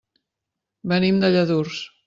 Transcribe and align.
Venim 0.93 1.21
de 1.25 1.33
Lladurs. 1.37 1.87